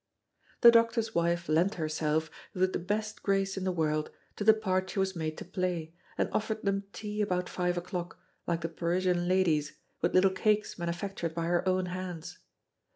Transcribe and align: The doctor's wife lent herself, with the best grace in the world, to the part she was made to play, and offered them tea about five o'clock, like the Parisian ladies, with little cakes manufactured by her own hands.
The 0.61 0.71
doctor's 0.71 1.13
wife 1.13 1.47
lent 1.47 1.75
herself, 1.75 2.31
with 2.55 2.73
the 2.73 2.79
best 2.79 3.21
grace 3.21 3.55
in 3.55 3.65
the 3.65 3.71
world, 3.71 4.09
to 4.35 4.43
the 4.43 4.51
part 4.55 4.89
she 4.89 4.97
was 4.97 5.15
made 5.15 5.37
to 5.37 5.45
play, 5.45 5.93
and 6.17 6.27
offered 6.31 6.63
them 6.63 6.85
tea 6.91 7.21
about 7.21 7.47
five 7.47 7.77
o'clock, 7.77 8.19
like 8.47 8.61
the 8.61 8.69
Parisian 8.69 9.27
ladies, 9.27 9.73
with 10.01 10.15
little 10.15 10.31
cakes 10.31 10.79
manufactured 10.79 11.35
by 11.35 11.45
her 11.45 11.61
own 11.69 11.85
hands. 11.85 12.39